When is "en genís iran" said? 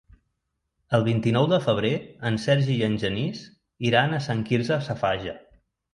2.87-4.17